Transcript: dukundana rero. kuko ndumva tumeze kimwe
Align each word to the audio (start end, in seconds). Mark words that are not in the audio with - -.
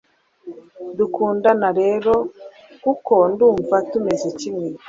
dukundana 0.97 1.67
rero. 1.79 2.13
kuko 2.83 3.13
ndumva 3.31 3.75
tumeze 3.89 4.27
kimwe 4.39 4.67